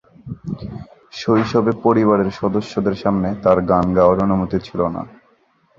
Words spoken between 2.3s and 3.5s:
সদস্যদের সামনে